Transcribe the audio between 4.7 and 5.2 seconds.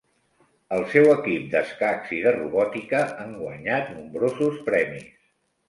premis.